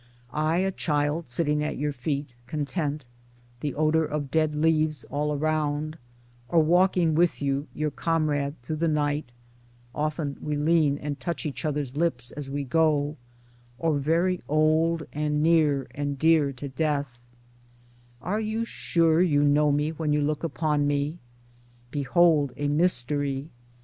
I 0.33 0.57
a 0.57 0.71
child 0.71 1.27
sitting 1.27 1.63
at 1.63 1.77
your 1.77 1.91
feet, 1.93 2.33
content— 2.47 3.07
the 3.61 3.75
odor 3.75 4.03
of 4.03 4.31
dead 4.31 4.55
leaves 4.55 5.03
all 5.11 5.31
around; 5.31 5.95
or 6.49 6.59
walking 6.63 7.13
with 7.13 7.39
you, 7.39 7.67
your 7.75 7.91
comrade, 7.91 8.59
through 8.63 8.77
the 8.77 8.87
night 8.87 9.31
(often 9.93 10.37
we 10.41 10.57
lean 10.57 10.97
and 10.97 11.19
touch 11.19 11.45
each 11.45 11.65
other's 11.65 11.95
lips 11.95 12.31
as 12.31 12.49
we 12.49 12.63
go); 12.63 13.15
or 13.77 13.99
very 13.99 14.41
old, 14.49 15.03
and 15.13 15.43
near 15.43 15.85
and 15.93 16.17
dear 16.17 16.51
to 16.51 16.67
Death: 16.67 17.19
Are 18.23 18.39
you 18.39 18.65
sure 18.65 19.21
you 19.21 19.43
know 19.43 19.71
me 19.71 19.91
when 19.91 20.13
you 20.13 20.21
look 20.21 20.43
upon 20.43 20.87
me? 20.87 21.19
Behold 21.91 22.53
a 22.57 22.67
mystery 22.67 23.51